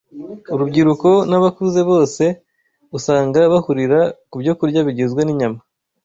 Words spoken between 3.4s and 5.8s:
bahurira ku byokurya bigizwe n’inyama